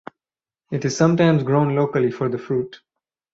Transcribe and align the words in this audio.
It 0.71 0.83
is 0.83 0.97
sometimes 0.97 1.43
grown 1.43 1.75
locally 1.75 2.09
for 2.09 2.27
the 2.27 2.39
fruit. 2.39 2.81